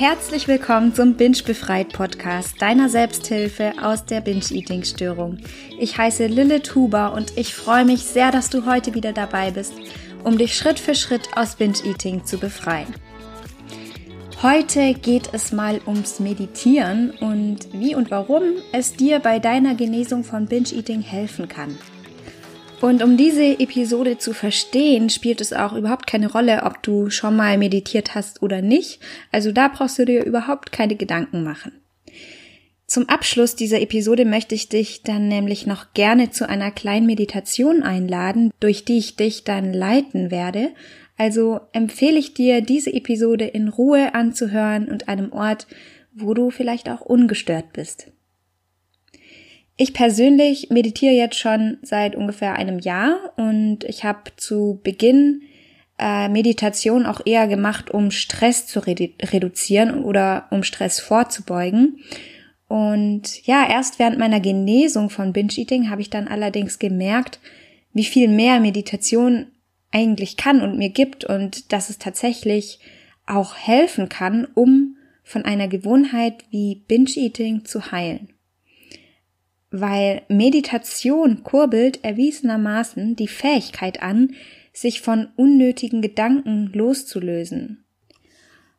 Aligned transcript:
Herzlich 0.00 0.48
willkommen 0.48 0.94
zum 0.94 1.16
Binge 1.16 1.42
Befreit 1.44 1.92
Podcast, 1.92 2.62
deiner 2.62 2.88
Selbsthilfe 2.88 3.74
aus 3.82 4.06
der 4.06 4.22
Binge-Eating-Störung. 4.22 5.36
Ich 5.78 5.98
heiße 5.98 6.26
Lilith 6.26 6.74
Huber 6.74 7.12
und 7.12 7.36
ich 7.36 7.54
freue 7.54 7.84
mich 7.84 8.04
sehr, 8.04 8.30
dass 8.30 8.48
du 8.48 8.64
heute 8.64 8.94
wieder 8.94 9.12
dabei 9.12 9.50
bist, 9.50 9.74
um 10.24 10.38
dich 10.38 10.56
Schritt 10.56 10.80
für 10.80 10.94
Schritt 10.94 11.28
aus 11.36 11.56
Binge-Eating 11.56 12.24
zu 12.24 12.38
befreien. 12.38 12.86
Heute 14.40 14.94
geht 14.94 15.34
es 15.34 15.52
mal 15.52 15.82
ums 15.86 16.18
Meditieren 16.18 17.10
und 17.20 17.68
wie 17.74 17.94
und 17.94 18.10
warum 18.10 18.54
es 18.72 18.94
dir 18.94 19.18
bei 19.18 19.38
deiner 19.38 19.74
Genesung 19.74 20.24
von 20.24 20.46
Binge-Eating 20.46 21.02
helfen 21.02 21.46
kann. 21.46 21.76
Und 22.80 23.02
um 23.02 23.18
diese 23.18 23.60
Episode 23.60 24.16
zu 24.16 24.32
verstehen, 24.32 25.10
spielt 25.10 25.40
es 25.40 25.52
auch 25.52 25.74
überhaupt 25.74 26.06
keine 26.06 26.32
Rolle, 26.32 26.62
ob 26.64 26.82
du 26.82 27.10
schon 27.10 27.36
mal 27.36 27.58
meditiert 27.58 28.14
hast 28.14 28.42
oder 28.42 28.62
nicht. 28.62 29.00
Also 29.30 29.52
da 29.52 29.68
brauchst 29.68 29.98
du 29.98 30.06
dir 30.06 30.24
überhaupt 30.24 30.72
keine 30.72 30.96
Gedanken 30.96 31.44
machen. 31.44 31.72
Zum 32.86 33.08
Abschluss 33.08 33.54
dieser 33.54 33.80
Episode 33.80 34.24
möchte 34.24 34.54
ich 34.54 34.68
dich 34.68 35.02
dann 35.02 35.28
nämlich 35.28 35.66
noch 35.66 35.92
gerne 35.92 36.30
zu 36.30 36.48
einer 36.48 36.72
kleinen 36.72 37.06
Meditation 37.06 37.82
einladen, 37.82 38.50
durch 38.58 38.84
die 38.84 38.98
ich 38.98 39.14
dich 39.14 39.44
dann 39.44 39.72
leiten 39.72 40.30
werde. 40.30 40.70
Also 41.16 41.60
empfehle 41.72 42.18
ich 42.18 42.34
dir, 42.34 42.62
diese 42.62 42.92
Episode 42.92 43.44
in 43.44 43.68
Ruhe 43.68 44.14
anzuhören 44.14 44.88
und 44.88 45.08
einem 45.08 45.32
Ort, 45.32 45.68
wo 46.14 46.34
du 46.34 46.50
vielleicht 46.50 46.88
auch 46.88 47.02
ungestört 47.02 47.72
bist. 47.72 48.09
Ich 49.82 49.94
persönlich 49.94 50.68
meditiere 50.68 51.14
jetzt 51.14 51.38
schon 51.38 51.78
seit 51.80 52.14
ungefähr 52.14 52.52
einem 52.52 52.80
Jahr 52.80 53.32
und 53.38 53.84
ich 53.84 54.04
habe 54.04 54.30
zu 54.36 54.78
Beginn 54.84 55.40
äh, 55.98 56.28
Meditation 56.28 57.06
auch 57.06 57.22
eher 57.24 57.48
gemacht, 57.48 57.90
um 57.90 58.10
Stress 58.10 58.66
zu 58.66 58.80
redu 58.80 59.08
reduzieren 59.22 60.04
oder 60.04 60.48
um 60.50 60.64
Stress 60.64 61.00
vorzubeugen. 61.00 62.00
Und 62.68 63.46
ja, 63.46 63.66
erst 63.70 63.98
während 63.98 64.18
meiner 64.18 64.40
Genesung 64.40 65.08
von 65.08 65.32
Binge-Eating 65.32 65.88
habe 65.88 66.02
ich 66.02 66.10
dann 66.10 66.28
allerdings 66.28 66.78
gemerkt, 66.78 67.40
wie 67.94 68.04
viel 68.04 68.28
mehr 68.28 68.60
Meditation 68.60 69.46
eigentlich 69.92 70.36
kann 70.36 70.60
und 70.60 70.76
mir 70.76 70.90
gibt 70.90 71.24
und 71.24 71.72
dass 71.72 71.88
es 71.88 71.96
tatsächlich 71.96 72.80
auch 73.24 73.56
helfen 73.56 74.10
kann, 74.10 74.46
um 74.52 74.98
von 75.24 75.46
einer 75.46 75.68
Gewohnheit 75.68 76.44
wie 76.50 76.82
Binge-Eating 76.86 77.64
zu 77.64 77.92
heilen 77.92 78.28
weil 79.70 80.22
Meditation 80.28 81.42
kurbelt 81.44 82.04
erwiesenermaßen 82.04 83.16
die 83.16 83.28
Fähigkeit 83.28 84.02
an, 84.02 84.34
sich 84.72 85.00
von 85.00 85.28
unnötigen 85.36 86.02
Gedanken 86.02 86.70
loszulösen. 86.72 87.84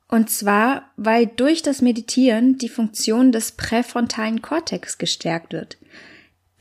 Und 0.08 0.30
zwar, 0.30 0.92
weil 0.98 1.26
durch 1.28 1.62
das 1.62 1.82
Meditieren 1.82 2.58
die 2.58 2.70
Funktion 2.70 3.32
des 3.32 3.54
präfrontalen 3.54 4.42
Kortex 4.42 4.98
gestärkt 4.98 5.54
wird. 5.54 5.78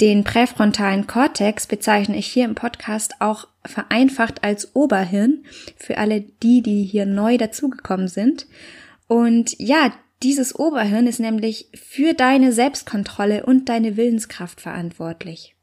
Den 0.00 0.24
präfrontalen 0.24 1.06
Kortex 1.06 1.66
bezeichne 1.66 2.16
ich 2.16 2.26
hier 2.26 2.44
im 2.44 2.54
Podcast 2.54 3.14
auch 3.18 3.48
vereinfacht 3.66 4.44
als 4.44 4.74
Oberhirn 4.74 5.44
für 5.76 5.98
alle 5.98 6.20
die, 6.20 6.62
die 6.62 6.84
hier 6.84 7.06
neu 7.06 7.36
dazugekommen 7.36 8.08
sind. 8.08 8.46
Und 9.08 9.58
ja, 9.58 9.92
dieses 10.22 10.54
Oberhirn 10.54 11.06
ist 11.06 11.20
nämlich 11.20 11.68
für 11.74 12.14
deine 12.14 12.52
Selbstkontrolle 12.52 13.46
und 13.46 13.68
deine 13.68 13.96
Willenskraft 13.96 14.60
verantwortlich. 14.60 15.56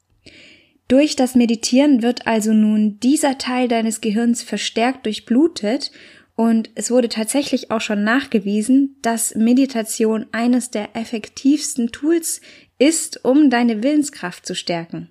Durch 0.88 1.16
das 1.16 1.36
Meditieren 1.36 2.02
wird 2.02 2.28
also 2.28 2.54
nun 2.54 3.00
dieser 3.00 3.38
Teil 3.38 3.68
deines 3.68 4.02
Gehirns 4.02 4.42
verstärkt 4.42 5.06
durchblutet 5.06 5.92
und 6.36 6.70
es 6.76 6.92
wurde 6.92 7.10
tatsächlich 7.10 7.72
auch 7.72 7.82
schon 7.82 8.04
nachgewiesen, 8.04 8.96
dass 9.02 9.36
Meditation 9.36 10.28
eines 10.32 10.70
der 10.70 10.96
effektivsten 10.96 11.92
Tools 11.92 12.42
ist, 12.80 13.26
um 13.26 13.50
deine 13.50 13.84
Willenskraft 13.84 14.46
zu 14.46 14.56
stärken. 14.56 15.10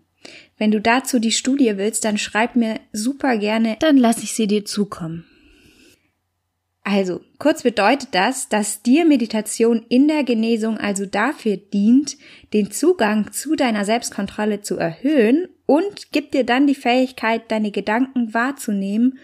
Wenn 0.57 0.71
du 0.71 0.81
dazu 0.81 1.19
die 1.19 1.33
Studie 1.33 1.77
willst, 1.77 2.05
dann 2.05 2.17
schreib 2.17 2.57
mir 2.57 2.81
super 2.93 3.37
gerne, 3.37 3.77
dann 3.81 3.97
lasse 3.97 4.23
ich 4.23 4.33
sie 4.33 4.47
dir 4.47 4.65
zukommen. 4.65 5.25
Also, 6.89 7.21
kurz 7.41 7.65
bedeutet 7.65 8.11
das, 8.13 8.49
dass 8.49 8.81
dir 8.81 9.05
Meditation 9.05 9.85
in 9.89 10.07
der 10.07 10.23
Genesung 10.23 10.79
also 10.79 11.05
dafür 11.05 11.57
dient, 11.57 12.17
den 12.53 12.71
Zugang 12.71 13.33
zu 13.33 13.57
deiner 13.57 13.85
Selbstkontrolle 13.85 14.61
zu 14.61 14.77
erhöhen 14.77 15.49
und 15.67 16.13
gibt 16.13 16.33
dir 16.33 16.45
dann 16.45 16.69
die 16.69 16.77
Fähigkeit, 16.77 17.51
deine 17.51 17.73
Gedanken 17.73 18.33
wahrzunehmen, 18.35 19.19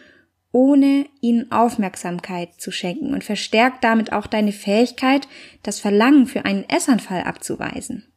ohne 0.50 1.06
ihnen 1.20 1.52
Aufmerksamkeit 1.52 2.48
zu 2.60 2.72
schenken 2.72 3.14
und 3.14 3.22
verstärkt 3.22 3.84
damit 3.84 4.12
auch 4.12 4.26
deine 4.26 4.50
Fähigkeit, 4.50 5.28
das 5.62 5.78
Verlangen 5.78 6.26
für 6.26 6.44
einen 6.44 6.68
Essanfall 6.68 7.22
abzuweisen. 7.22 8.12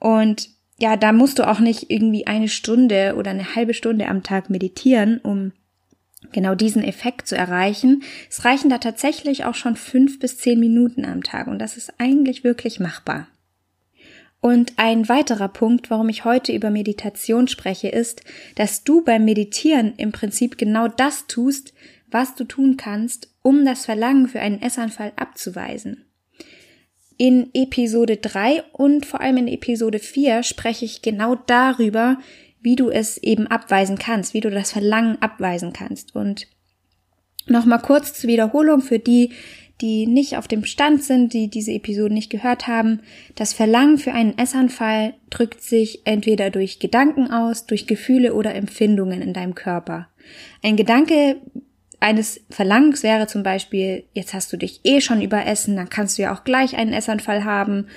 Und 0.00 0.48
ja, 0.78 0.96
da 0.96 1.12
musst 1.12 1.38
du 1.38 1.46
auch 1.46 1.60
nicht 1.60 1.90
irgendwie 1.90 2.26
eine 2.26 2.48
Stunde 2.48 3.16
oder 3.18 3.32
eine 3.32 3.54
halbe 3.54 3.74
Stunde 3.74 4.08
am 4.08 4.22
Tag 4.22 4.48
meditieren, 4.48 5.20
um 5.22 5.52
genau 6.32 6.54
diesen 6.54 6.82
Effekt 6.82 7.28
zu 7.28 7.36
erreichen. 7.36 8.02
Es 8.30 8.44
reichen 8.44 8.70
da 8.70 8.78
tatsächlich 8.78 9.44
auch 9.44 9.54
schon 9.54 9.76
fünf 9.76 10.18
bis 10.18 10.38
zehn 10.38 10.58
Minuten 10.58 11.04
am 11.04 11.22
Tag 11.22 11.46
und 11.46 11.58
das 11.58 11.76
ist 11.76 11.94
eigentlich 11.98 12.44
wirklich 12.44 12.80
machbar. 12.80 13.28
Und 14.40 14.74
ein 14.76 15.08
weiterer 15.08 15.48
Punkt, 15.48 15.90
warum 15.90 16.08
ich 16.08 16.24
heute 16.24 16.52
über 16.52 16.70
Meditation 16.70 17.48
spreche, 17.48 17.88
ist, 17.88 18.22
dass 18.54 18.84
du 18.84 19.02
beim 19.02 19.24
Meditieren 19.24 19.94
im 19.96 20.12
Prinzip 20.12 20.58
genau 20.58 20.88
das 20.88 21.26
tust, 21.26 21.72
was 22.10 22.34
du 22.34 22.44
tun 22.44 22.76
kannst, 22.76 23.28
um 23.42 23.64
das 23.64 23.84
Verlangen 23.84 24.28
für 24.28 24.40
einen 24.40 24.62
Essanfall 24.62 25.12
abzuweisen. 25.16 26.04
In 27.18 27.48
Episode 27.54 28.18
3 28.18 28.62
und 28.72 29.06
vor 29.06 29.20
allem 29.20 29.38
in 29.38 29.48
Episode 29.48 29.98
4 29.98 30.42
spreche 30.42 30.84
ich 30.84 31.00
genau 31.00 31.34
darüber, 31.34 32.18
wie 32.60 32.76
du 32.76 32.90
es 32.90 33.18
eben 33.18 33.46
abweisen 33.46 33.98
kannst, 33.98 34.34
wie 34.34 34.40
du 34.40 34.50
das 34.50 34.72
Verlangen 34.72 35.20
abweisen 35.20 35.72
kannst. 35.72 36.14
Und 36.14 36.48
nochmal 37.46 37.80
kurz 37.80 38.14
zur 38.14 38.28
Wiederholung 38.28 38.80
für 38.80 38.98
die, 38.98 39.32
die 39.80 40.06
nicht 40.06 40.36
auf 40.36 40.48
dem 40.48 40.64
Stand 40.64 41.02
sind, 41.02 41.34
die 41.34 41.48
diese 41.48 41.72
Episode 41.72 42.14
nicht 42.14 42.30
gehört 42.30 42.66
haben. 42.66 43.00
Das 43.34 43.52
Verlangen 43.52 43.98
für 43.98 44.12
einen 44.12 44.38
Essanfall 44.38 45.14
drückt 45.28 45.62
sich 45.62 46.06
entweder 46.06 46.50
durch 46.50 46.78
Gedanken 46.78 47.30
aus, 47.30 47.66
durch 47.66 47.86
Gefühle 47.86 48.34
oder 48.34 48.54
Empfindungen 48.54 49.20
in 49.20 49.34
deinem 49.34 49.54
Körper. 49.54 50.08
Ein 50.62 50.76
Gedanke 50.76 51.36
eines 52.00 52.40
Verlangens 52.50 53.02
wäre 53.02 53.26
zum 53.26 53.42
Beispiel, 53.42 54.04
jetzt 54.12 54.32
hast 54.34 54.52
du 54.52 54.56
dich 54.56 54.80
eh 54.84 55.00
schon 55.00 55.20
überessen, 55.20 55.76
dann 55.76 55.90
kannst 55.90 56.18
du 56.18 56.22
ja 56.22 56.34
auch 56.34 56.44
gleich 56.44 56.76
einen 56.76 56.92
Essanfall 56.92 57.44
haben. 57.44 57.88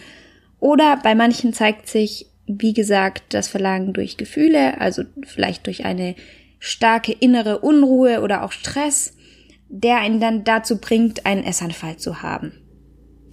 Oder 0.60 1.00
bei 1.02 1.16
manchen 1.16 1.54
zeigt 1.54 1.88
sich 1.88 2.29
wie 2.52 2.74
gesagt, 2.74 3.36
das 3.36 3.48
Verlangen 3.48 3.94
durch 3.94 4.18
Gefühle, 4.18 4.82
also 4.82 5.04
vielleicht 5.24 5.68
durch 5.68 5.86
eine 5.86 6.16
starke 6.58 7.12
innere 7.12 7.60
Unruhe 7.60 8.22
oder 8.22 8.44
auch 8.44 8.52
Stress, 8.52 9.16
der 9.70 9.98
einen 10.00 10.20
dann 10.20 10.44
dazu 10.44 10.80
bringt, 10.82 11.28
einen 11.28 11.44
Essanfall 11.44 11.98
zu 11.98 12.24
haben. 12.24 12.54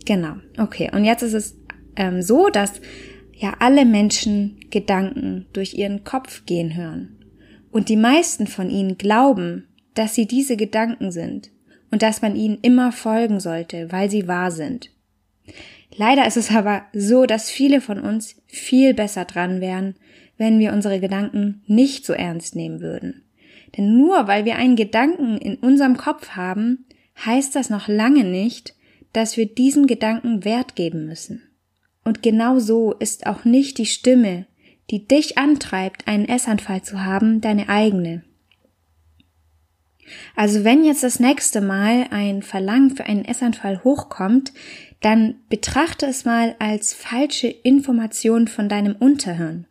Genau, 0.05 0.35
okay. 0.59 0.91
Und 0.93 1.05
jetzt 1.05 1.23
ist 1.23 1.33
es 1.33 1.57
ähm, 1.97 2.21
so, 2.21 2.51
dass 2.51 2.81
ja 3.33 3.55
alle 3.59 3.87
Menschen 3.87 4.61
Gedanken 4.71 5.47
durch 5.55 5.75
ihren 5.75 6.05
Kopf 6.05 6.45
gehen 6.45 6.77
hören. 6.77 7.25
Und 7.71 7.89
die 7.89 7.97
meisten 7.97 8.47
von 8.47 8.69
ihnen 8.69 8.99
glauben, 8.99 9.67
dass 9.95 10.15
sie 10.15 10.27
diese 10.27 10.59
Gedanken 10.59 11.11
sind 11.11 11.51
und 11.91 12.03
dass 12.03 12.21
man 12.21 12.37
ihnen 12.37 12.59
immer 12.61 12.93
folgen 12.93 13.41
sollte, 13.41 13.91
weil 13.91 14.11
sie 14.11 14.29
wahr 14.29 14.51
sind. 14.51 14.91
Leider 15.95 16.27
ist 16.27 16.37
es 16.37 16.51
aber 16.51 16.87
so, 16.93 17.27
dass 17.27 17.51
viele 17.51 17.81
von 17.81 18.01
uns 18.01 18.37
viel 18.47 18.95
besser 18.95 19.25
dran 19.25 19.61
wären, 19.61 19.95
wenn 20.37 20.59
wir 20.59 20.73
unsere 20.73 21.01
Gedanken 21.01 21.63
nicht 21.67 22.05
so 22.05 22.13
ernst 22.13 22.57
nehmen 22.57 22.81
würden. 22.81 23.25
Denn 23.77 23.97
nur 23.97 24.27
weil 24.29 24.45
wir 24.45 24.57
einen 24.57 24.77
Gedanken 24.77 25.39
in 25.39 25.57
unserem 25.57 25.97
Kopf 25.97 26.31
haben, 26.31 26.87
heißt 27.25 27.55
das 27.57 27.71
noch 27.71 27.89
lange 27.89 28.25
nicht, 28.25 28.75
dass 29.13 29.37
wir 29.37 29.47
diesen 29.47 29.87
Gedanken 29.87 30.45
Wert 30.45 30.77
geben 30.77 31.07
müssen. 31.07 31.43
Und 32.05 32.23
genau 32.23 32.59
so 32.59 32.93
ist 32.93 33.27
auch 33.27 33.45
nicht 33.45 33.79
die 33.79 33.87
Stimme, 33.87 34.47
die 34.91 35.09
dich 35.09 35.39
antreibt, 35.39 36.07
einen 36.07 36.29
Essanfall 36.29 36.83
zu 36.83 37.03
haben, 37.03 37.41
deine 37.41 37.69
eigene. 37.69 38.23
Also 40.35 40.65
wenn 40.65 40.85
jetzt 40.85 41.03
das 41.03 41.21
nächste 41.21 41.61
Mal 41.61 42.07
ein 42.11 42.43
Verlangen 42.43 42.97
für 42.97 43.05
einen 43.05 43.25
Essanfall 43.25 43.83
hochkommt, 43.85 44.53
dann 45.01 45.37
betrachte 45.49 46.07
es 46.07 46.25
mal 46.25 46.57
als 46.59 46.95
falsche 46.95 47.49
Information 47.49 48.49
von 48.49 48.69
deinem 48.69 48.97
Unterhirn. 48.97 49.67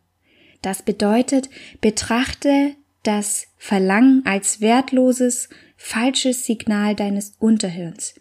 Das 0.62 0.82
bedeutet, 0.82 1.50
betrachte 1.80 2.74
das 3.02 3.46
Verlangen 3.56 4.24
als 4.24 4.60
wertloses, 4.60 5.48
falsches 5.76 6.44
Signal 6.46 6.94
deines 6.94 7.34
Unterhirns. 7.38 8.14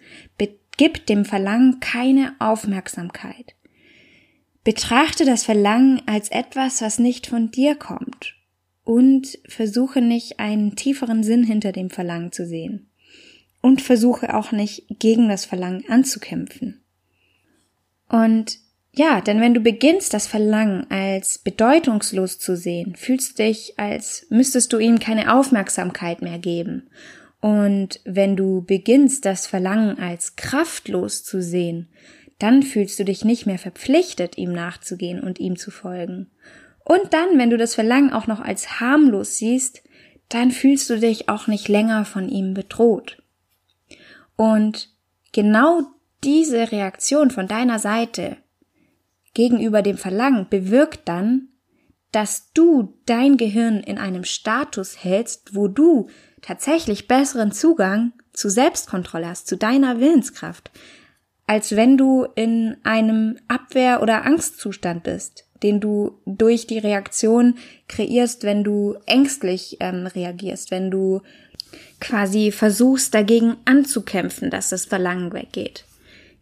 Gib 0.77 1.05
dem 1.05 1.23
Verlangen 1.23 1.79
keine 1.79 2.35
Aufmerksamkeit. 2.39 3.55
Betrachte 4.65 5.23
das 5.23 5.45
Verlangen 5.45 6.01
als 6.05 6.29
etwas, 6.29 6.81
was 6.81 6.99
nicht 6.99 7.27
von 7.27 7.49
dir 7.49 7.75
kommt 7.75 8.04
und 8.85 9.39
versuche 9.47 9.99
nicht 9.99 10.39
einen 10.39 10.77
tieferen 10.77 11.23
Sinn 11.23 11.43
hinter 11.43 11.73
dem 11.73 11.89
Verlangen 11.89 12.31
zu 12.31 12.45
sehen. 12.45 12.87
und 13.65 13.81
versuche 13.81 14.35
auch 14.35 14.51
nicht 14.51 14.85
gegen 14.99 15.27
das 15.27 15.45
Verlangen 15.45 15.85
anzukämpfen. 15.89 16.83
Und 18.07 18.59
ja, 18.93 19.21
denn 19.21 19.41
wenn 19.41 19.55
du 19.55 19.59
beginnst, 19.59 20.13
das 20.13 20.27
Verlangen 20.27 20.85
als 20.91 21.39
bedeutungslos 21.39 22.37
zu 22.37 22.55
sehen, 22.55 22.95
fühlst 22.95 23.39
du 23.39 23.43
dich, 23.43 23.73
als 23.79 24.27
müsstest 24.29 24.71
du 24.71 24.77
ihm 24.77 24.99
keine 24.99 25.33
Aufmerksamkeit 25.33 26.21
mehr 26.21 26.37
geben. 26.37 26.91
Und 27.41 28.01
wenn 28.05 28.35
du 28.35 28.63
beginnst, 28.63 29.25
das 29.25 29.47
Verlangen 29.47 29.97
als 29.97 30.35
kraftlos 30.35 31.23
zu 31.23 31.41
sehen, 31.41 31.89
dann 32.37 32.61
fühlst 32.61 32.99
du 32.99 33.03
dich 33.03 33.25
nicht 33.25 33.47
mehr 33.47 33.57
verpflichtet, 33.57 34.37
ihm 34.37 34.53
nachzugehen 34.53 35.21
und 35.21 35.39
ihm 35.39 35.57
zu 35.57 35.71
folgen. 35.71 36.29
Und 36.85 37.13
dann, 37.13 37.37
wenn 37.37 37.49
du 37.49 37.57
das 37.57 37.75
Verlangen 37.75 38.13
auch 38.13 38.27
noch 38.27 38.39
als 38.39 38.79
harmlos 38.79 39.37
siehst, 39.37 39.83
dann 40.29 40.51
fühlst 40.51 40.89
du 40.89 40.99
dich 40.99 41.29
auch 41.29 41.47
nicht 41.47 41.67
länger 41.67 42.05
von 42.05 42.29
ihm 42.29 42.53
bedroht. 42.53 43.21
Und 44.35 44.89
genau 45.33 45.81
diese 46.23 46.71
Reaktion 46.71 47.31
von 47.31 47.47
deiner 47.47 47.79
Seite 47.79 48.37
gegenüber 49.33 49.81
dem 49.81 49.97
Verlangen 49.97 50.47
bewirkt 50.49 51.01
dann, 51.07 51.49
dass 52.11 52.51
du 52.53 52.97
dein 53.05 53.35
Gehirn 53.35 53.81
in 53.81 53.97
einem 53.97 54.23
Status 54.23 55.03
hältst, 55.03 55.55
wo 55.55 55.67
du 55.67 56.07
tatsächlich 56.41 57.07
besseren 57.07 57.51
Zugang 57.51 58.13
zu 58.31 58.49
Selbstkontrolle 58.49 59.27
hast, 59.27 59.47
zu 59.47 59.57
deiner 59.57 59.99
Willenskraft, 59.99 60.71
als 61.47 61.75
wenn 61.75 61.97
du 61.97 62.25
in 62.35 62.77
einem 62.83 63.37
Abwehr- 63.47 64.01
oder 64.01 64.23
Angstzustand 64.23 65.03
bist, 65.03 65.44
den 65.65 65.79
du 65.79 66.21
durch 66.27 66.67
die 66.67 66.77
Reaktion 66.77 67.55
kreierst, 67.87 68.43
wenn 68.43 68.63
du 68.63 68.97
ängstlich 69.07 69.77
ähm, 69.79 70.05
reagierst, 70.05 70.69
wenn 70.69 70.91
du 70.91 71.21
quasi 71.99 72.51
versuchst 72.51 73.15
dagegen 73.15 73.57
anzukämpfen, 73.65 74.51
dass 74.51 74.69
das 74.69 74.85
Verlangen 74.85 75.33
weggeht. 75.33 75.85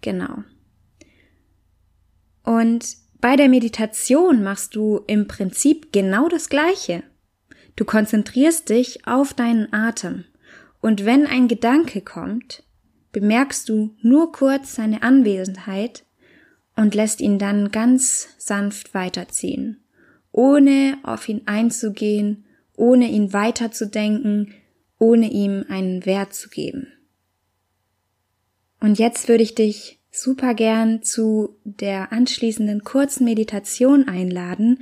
Genau. 0.02 0.44
Und 2.44 2.98
bei 3.22 3.38
der 3.38 3.48
Meditation 3.48 4.44
machst 4.44 4.75
du 4.75 5.00
im 5.08 5.25
Prinzip 5.25 5.94
genau 5.94 6.28
das 6.28 6.50
Gleiche. 6.50 7.04
Du 7.78 7.86
konzentrierst 7.86 8.68
dich 8.68 9.08
auf 9.08 9.34
deinen 9.34 9.72
Atem. 9.72 10.25
Und 10.81 11.06
wenn 11.06 11.25
ein 11.28 11.48
Gedanke 11.48 12.02
kommt, 12.02 12.64
bemerkst 13.14 13.70
du 13.70 13.96
nur 14.02 14.34
kurz 14.34 14.75
seine 14.75 15.02
Anwesenheit 15.02 16.04
und 16.75 16.96
lässt 16.96 17.22
ihn 17.22 17.40
dann 17.40 17.72
ganz 17.72 18.30
sanft 18.38 18.94
weiterziehen, 18.94 19.84
ohne 20.31 20.98
auf 21.04 21.30
ihn 21.30 21.42
einzugehen, 21.46 22.46
ohne 22.75 23.10
ihn 23.10 23.34
weiterzudenken, 23.34 24.54
ohne 25.00 25.30
ihm 25.31 25.66
einen 25.70 26.06
Wert 26.06 26.34
zu 26.34 26.50
geben. 26.50 26.88
Und 28.80 29.00
jetzt 29.00 29.28
würde 29.30 29.44
ich 29.44 29.56
dich 29.56 30.00
super 30.12 30.54
gern 30.54 31.02
zu 31.04 31.58
der 31.64 32.12
anschließenden 32.12 32.84
kurzen 32.84 33.25
Meditation 33.25 34.08
einladen. 34.08 34.80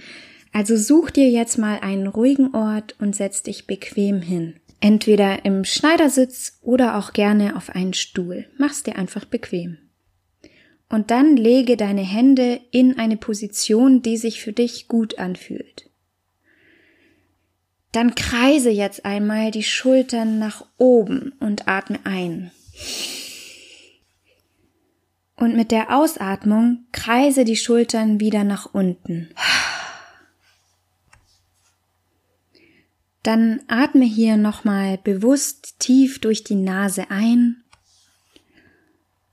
Also 0.52 0.76
such 0.76 1.12
dir 1.12 1.30
jetzt 1.30 1.58
mal 1.58 1.80
einen 1.80 2.08
ruhigen 2.08 2.54
Ort 2.54 2.96
und 3.00 3.16
setz 3.16 3.44
dich 3.44 3.68
bequem 3.68 4.22
hin. 4.22 4.56
Entweder 4.80 5.46
im 5.46 5.64
Schneidersitz 5.64 6.58
oder 6.62 6.98
auch 6.98 7.14
gerne 7.14 7.56
auf 7.56 7.70
einen 7.70 7.94
Stuhl. 7.94 8.48
Mach's 8.58 8.84
dir 8.84 8.96
einfach 8.98 9.26
bequem. 9.26 9.78
Und 10.92 11.10
dann 11.10 11.38
lege 11.38 11.78
deine 11.78 12.02
Hände 12.02 12.60
in 12.70 13.00
eine 13.00 13.16
Position, 13.16 14.02
die 14.02 14.18
sich 14.18 14.42
für 14.42 14.52
dich 14.52 14.90
gut 14.90 15.20
anfühlt. 15.20 15.90
Dann 17.94 18.14
kreise 18.14 18.70
jetzt 18.70 19.06
einmal 19.06 19.52
die 19.52 19.64
Schultern 19.64 20.38
nach 20.38 20.66
oben 20.78 21.32
und 21.40 21.70
atme 21.70 22.00
ein. 22.04 22.52
Und 25.38 25.56
mit 25.56 25.72
der 25.72 25.96
Ausatmung 25.98 26.86
kreise 26.92 27.46
die 27.46 27.56
Schultern 27.56 28.20
wieder 28.20 28.44
nach 28.44 28.74
unten. 28.74 29.30
Dann 33.24 33.62
atme 33.70 34.04
hier 34.04 34.36
nochmal 34.36 34.98
bewusst 34.98 35.80
tief 35.80 36.20
durch 36.20 36.44
die 36.44 36.56
Nase 36.56 37.06
ein 37.10 37.61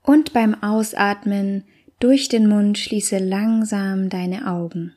und 0.01 0.33
beim 0.33 0.55
Ausatmen 0.63 1.63
durch 1.99 2.29
den 2.29 2.47
Mund 2.47 2.77
schließe 2.77 3.17
langsam 3.17 4.09
deine 4.09 4.47
Augen. 4.47 4.95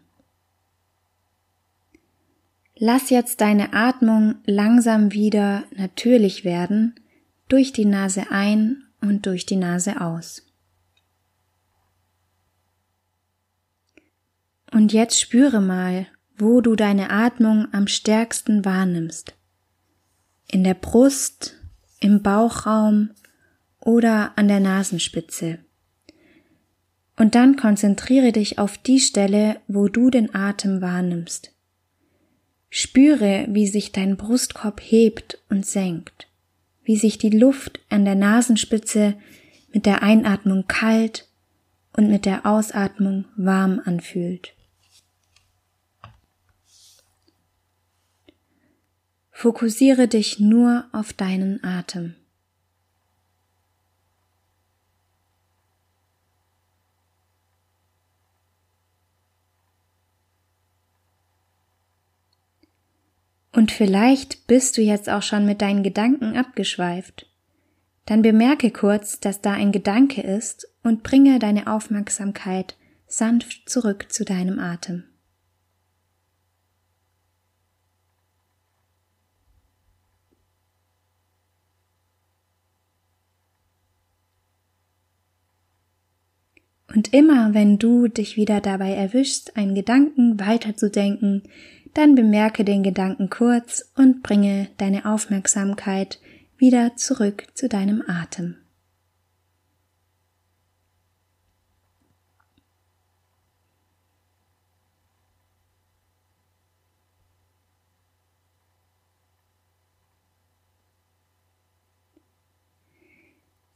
Lass 2.76 3.10
jetzt 3.10 3.40
deine 3.40 3.75
Atmung 3.75 4.37
langsam 4.44 5.12
wieder 5.12 5.64
natürlich 5.76 6.44
werden, 6.44 6.94
durch 7.49 7.72
die 7.72 7.84
Nase 7.84 8.31
ein 8.31 8.84
und 9.00 9.26
durch 9.26 9.46
die 9.46 9.56
Nase 9.56 10.00
aus. 10.00 10.43
Und 14.72 14.93
jetzt 14.93 15.20
spüre 15.20 15.60
mal, 15.60 16.06
wo 16.37 16.60
du 16.60 16.75
deine 16.75 17.10
Atmung 17.10 17.69
am 17.72 17.87
stärksten 17.87 18.64
wahrnimmst. 18.64 19.34
In 20.50 20.64
der 20.64 20.75
Brust, 20.75 21.56
im 22.00 22.22
Bauchraum 22.22 23.10
oder 23.84 24.32
an 24.37 24.49
der 24.49 24.61
Nasenspitze. 24.61 25.58
Und 27.17 27.34
dann 27.34 27.56
konzentriere 27.56 28.32
dich 28.32 28.58
auf 28.58 28.79
die 28.79 29.00
Stelle, 29.00 29.61
wo 29.69 29.88
du 29.88 30.11
den 30.11 30.34
Atem 30.34 30.81
wahrnimmst. 30.81 31.52
Spüre, 32.70 33.46
wie 33.50 33.67
sich 33.67 33.93
dein 33.93 34.17
Brustkorb 34.17 34.81
hebt 34.81 35.38
und 35.50 35.67
senkt, 35.67 36.29
wie 36.84 36.96
sich 36.96 37.19
die 37.19 37.31
Luft 37.31 37.81
an 37.90 38.05
der 38.05 38.14
Nasenspitze 38.14 39.14
mit 39.75 39.85
der 39.85 40.02
Einatmung 40.02 40.67
kalt 40.67 41.28
und 41.93 42.08
mit 42.08 42.25
der 42.25 42.46
Ausatmung 42.46 43.26
warm 43.37 43.81
anfühlt. 43.85 44.55
Fokussiere 49.31 50.08
dich 50.08 50.38
nur 50.38 50.87
auf 50.93 51.12
deinen 51.12 51.62
Atem. 51.64 52.14
Und 63.52 63.70
vielleicht 63.70 64.47
bist 64.47 64.78
du 64.78 64.82
jetzt 64.82 65.11
auch 65.11 65.23
schon 65.23 65.44
mit 65.44 65.61
deinen 65.61 65.82
Gedanken 65.82 66.37
abgeschweift. 66.37 67.26
Dann 68.06 68.23
bemerke 68.23 68.71
kurz, 68.71 69.21
dass 69.21 69.40
da 69.40 69.52
ein 69.52 69.73
Gedanke 69.73 70.23
ist 70.23 70.66
und 70.82 71.02
bringe 71.02 71.38
deine 71.38 71.66
Aufmerksamkeit 71.66 72.76
sanft 73.06 73.68
zurück 73.68 74.11
zu 74.11 74.25
deinem 74.25 74.59
Atem. 74.59 75.04
Und 86.94 87.14
immer 87.14 87.54
wenn 87.54 87.78
du 87.78 88.09
dich 88.09 88.37
wieder 88.37 88.61
dabei 88.61 88.92
erwischst, 88.92 89.56
einen 89.56 89.75
Gedanken 89.75 90.38
weiterzudenken, 90.38 91.42
dann 91.94 92.14
bemerke 92.14 92.64
den 92.64 92.82
Gedanken 92.82 93.30
kurz 93.30 93.90
und 93.96 94.22
bringe 94.22 94.68
deine 94.78 95.04
Aufmerksamkeit 95.04 96.20
wieder 96.56 96.96
zurück 96.96 97.46
zu 97.54 97.68
deinem 97.68 98.02
Atem. 98.06 98.56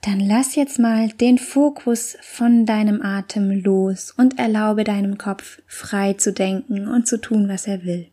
Dann 0.06 0.20
lass 0.20 0.54
jetzt 0.54 0.78
mal 0.78 1.08
den 1.08 1.36
Fokus 1.36 2.16
von 2.22 2.64
deinem 2.64 3.02
Atem 3.02 3.50
los 3.50 4.12
und 4.16 4.38
erlaube 4.38 4.84
deinem 4.84 5.18
Kopf 5.18 5.60
frei 5.66 6.12
zu 6.12 6.32
denken 6.32 6.86
und 6.86 7.08
zu 7.08 7.20
tun, 7.20 7.48
was 7.48 7.66
er 7.66 7.82
will. 7.82 8.06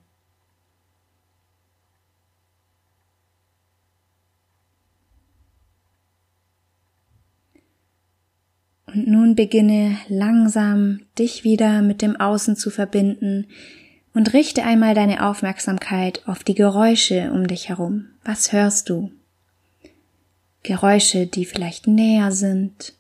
Und 8.88 9.08
nun 9.08 9.36
beginne 9.36 10.00
langsam 10.08 11.02
dich 11.20 11.44
wieder 11.44 11.84
mit 11.84 12.02
dem 12.02 12.16
Außen 12.16 12.56
zu 12.56 12.72
verbinden 12.72 13.46
und 14.16 14.34
richte 14.34 14.64
einmal 14.64 14.96
deine 14.96 15.28
Aufmerksamkeit 15.28 16.28
auf 16.28 16.44
die 16.44 16.56
Geräusche 16.56 17.32
um 17.32 17.46
dich 17.46 17.70
herum. 17.70 18.08
Was 18.24 18.52
hörst 18.52 18.90
du? 18.90 19.12
Geräusche, 20.64 21.28
die 21.28 21.46
vielleicht 21.46 21.88
näher 21.88 22.32
sind, 22.32 22.94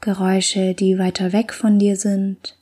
Geräusche, 0.00 0.74
die 0.74 0.98
weiter 0.98 1.32
weg 1.32 1.52
von 1.52 1.80
dir 1.80 1.96
sind. 1.96 2.56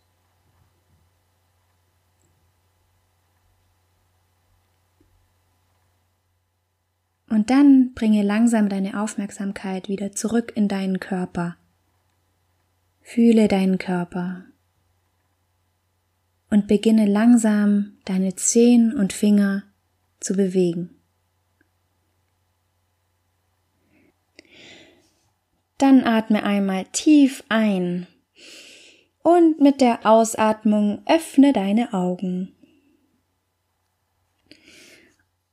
Und 7.29 7.51
dann 7.51 7.93
bringe 7.95 8.23
langsam 8.23 8.69
deine 8.69 9.03
Aufmerksamkeit 9.03 9.89
wieder 9.89 10.13
zurück 10.13 10.53
in 10.55 10.69
deinen 10.69 11.01
Körper. 11.01 11.57
Fühle 13.03 13.49
deinen 13.49 13.77
Körper 13.77 14.45
und 16.49 16.69
beginne 16.69 17.07
langsam 17.07 17.99
deine 18.05 18.37
Zehen 18.37 18.95
und 18.95 19.13
Finger 19.13 19.65
zu 20.21 20.35
bewegen. 20.35 20.94
Dann 25.85 26.03
atme 26.03 26.43
einmal 26.43 26.87
tief 26.93 27.45
ein 27.51 28.07
und 29.23 29.61
mit 29.61 29.83
der 29.83 30.07
Ausatmung 30.07 31.03
öffne 31.05 31.53
deine 31.53 31.93
Augen. 31.93 32.55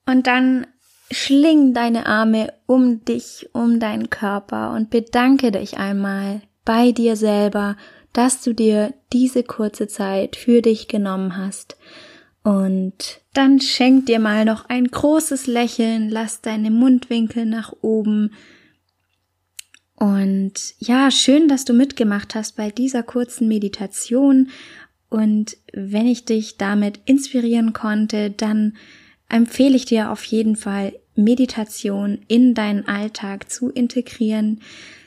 Und 0.05 0.27
dann 0.27 0.67
schling 1.11 1.73
deine 1.73 2.05
Arme 2.05 2.53
um 2.65 3.03
dich, 3.03 3.49
um 3.51 3.81
deinen 3.81 4.09
Körper 4.09 4.71
und 4.71 4.89
bedanke 4.89 5.51
dich 5.51 5.77
einmal 5.77 6.39
bei 6.63 6.93
dir 6.93 7.17
selber, 7.17 7.75
dass 8.13 8.41
du 8.41 8.53
dir 8.53 8.93
diese 9.11 9.43
kurze 9.43 9.89
Zeit 9.89 10.37
für 10.37 10.61
dich 10.61 10.87
genommen 10.87 11.35
hast. 11.35 11.75
Und 12.41 13.19
dann 13.33 13.59
schenk 13.59 14.05
dir 14.05 14.19
mal 14.19 14.45
noch 14.45 14.69
ein 14.69 14.87
großes 14.87 15.47
Lächeln, 15.47 16.07
lass 16.07 16.39
deine 16.39 16.71
Mundwinkel 16.71 17.45
nach 17.45 17.73
oben. 17.81 18.31
Und 20.01 20.53
ja, 20.79 21.11
schön, 21.11 21.47
dass 21.47 21.63
du 21.63 21.73
mitgemacht 21.73 22.33
hast 22.33 22.55
bei 22.55 22.71
dieser 22.71 23.03
kurzen 23.03 23.47
Meditation. 23.47 24.49
Und 25.09 25.57
wenn 25.73 26.07
ich 26.07 26.25
dich 26.25 26.57
damit 26.57 26.99
inspirieren 27.05 27.71
konnte, 27.71 28.31
dann 28.31 28.77
empfehle 29.29 29.75
ich 29.75 29.85
dir 29.85 30.09
auf 30.09 30.23
jeden 30.23 30.55
Fall, 30.55 30.93
Meditation 31.13 32.17
in 32.27 32.55
deinen 32.55 32.87
Alltag 32.87 33.51
zu 33.51 33.69
integrieren. 33.69 34.61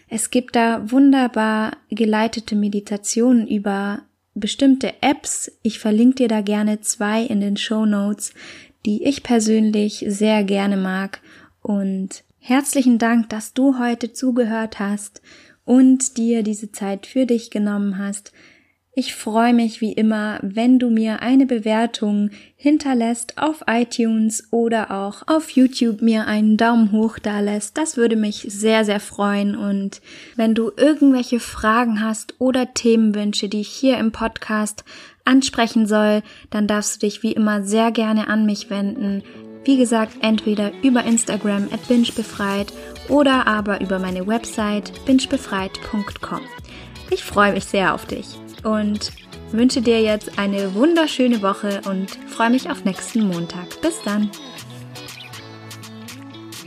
Es 0.09 0.31
gibt 0.31 0.55
da 0.55 0.89
wunderbar 0.89 1.77
geleitete 1.91 2.55
Meditationen 2.55 3.49
über 3.49 4.03
bestimmte 4.35 5.03
Apps. 5.03 5.51
Ich 5.63 5.81
verlinke 5.81 6.15
dir 6.19 6.29
da 6.29 6.41
gerne 6.41 6.83
zwei 6.83 7.25
in 7.25 7.41
den 7.41 7.57
Show 7.57 7.85
Notes, 7.85 8.33
die 8.87 9.03
ich 9.03 9.25
persönlich 9.25 10.05
sehr 10.07 10.45
gerne 10.45 10.77
mag. 10.77 11.21
Und 11.63 12.23
herzlichen 12.47 12.99
Dank, 12.99 13.31
dass 13.31 13.55
du 13.55 13.79
heute 13.79 14.13
zugehört 14.13 14.79
hast 14.79 15.23
und 15.65 16.19
dir 16.19 16.43
diese 16.43 16.71
Zeit 16.71 17.07
für 17.07 17.25
dich 17.25 17.51
genommen 17.51 17.97
hast. 17.97 18.33
Ich 18.93 19.15
freue 19.15 19.55
mich 19.55 19.81
wie 19.81 19.95
immer, 19.95 20.41
wenn 20.43 20.79
du 20.79 20.91
mir 20.91 21.23
eine 21.23 21.47
Bewertung 21.47 22.31
hinterlässt 22.55 23.39
auf 23.39 23.65
iTunes 23.67 24.53
oder 24.53 24.91
auch 24.91 25.27
auf 25.27 25.51
YouTube 25.51 26.03
mir 26.03 26.27
einen 26.27 26.59
Daumen 26.59 26.93
hoch 26.93 27.19
da 27.19 27.41
lässt. 27.41 27.79
Das 27.79 27.97
würde 27.97 28.15
mich 28.15 28.45
sehr, 28.51 28.85
sehr 28.85 29.01
freuen. 29.01 29.57
Und 29.57 30.03
wenn 30.37 30.55
du 30.55 30.71
irgendwelche 30.77 31.41
Fragen 31.41 32.03
hast 32.03 32.39
oder 32.41 32.75
Themenwünsche, 32.75 33.49
die 33.49 33.63
ich 33.63 33.69
hier 33.71 33.97
im 33.97 34.13
Podcast 34.13 34.85
ansprechen 35.25 35.87
soll, 35.87 36.23
dann 36.51 36.67
darfst 36.67 36.97
du 36.97 37.07
dich 37.07 37.23
wie 37.23 37.33
immer 37.33 37.63
sehr 37.63 37.91
gerne 37.91 38.29
an 38.29 38.45
mich 38.45 38.69
wenden. 38.69 39.23
Wie 39.65 39.79
gesagt, 39.79 40.17
entweder 40.21 40.73
über 40.83 41.05
Instagram 41.05 41.69
at 41.73 41.89
bingebefreit 41.89 42.73
oder 43.09 43.47
aber 43.47 43.81
über 43.81 43.99
meine 43.99 44.27
Website 44.27 44.93
bingebefreit.com. 45.07 46.41
Ich 47.11 47.25
freue 47.25 47.53
mich 47.53 47.65
sehr 47.65 47.95
auf 47.95 48.07
dich 48.07 48.27
und 48.63 49.13
wünsche 49.53 49.81
dir 49.81 50.03
jetzt 50.03 50.39
eine 50.39 50.75
wunderschöne 50.75 51.43
Woche 51.43 51.81
und 51.89 52.19
freue 52.29 52.51
mich 52.51 52.71
auf 52.71 52.85
nächsten 52.85 53.27
Montag. 53.27 53.81
Bis 53.81 54.03
dann. 54.03 54.31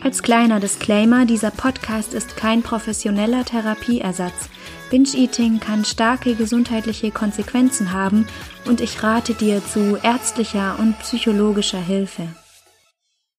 Als 0.04 0.24
kleiner 0.24 0.60
Disclaimer, 0.60 1.26
dieser 1.26 1.52
Podcast 1.52 2.14
ist 2.14 2.38
kein 2.38 2.62
professioneller 2.62 3.46
Therapieersatz. 3.46 4.50
Binge-Eating 4.90 5.60
kann 5.60 5.84
starke 5.84 6.36
gesundheitliche 6.36 7.12
Konsequenzen 7.12 7.92
haben 7.92 8.26
und 8.66 8.80
ich 8.80 9.04
rate 9.04 9.34
dir 9.34 9.62
zu 9.66 9.98
ärztlicher 10.02 10.78
und 10.80 10.98
psychologischer 11.00 11.82
Hilfe. 11.82 12.30